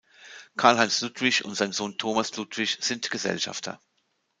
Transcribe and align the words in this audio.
Karl-Heinz 0.57 0.99
Ludwig 1.01 1.45
und 1.45 1.53
sein 1.53 1.73
Sohn 1.73 1.95
Thomas 1.99 2.35
Ludwig 2.35 2.79
sind 2.81 3.11
Gesellschafter. 3.11 3.79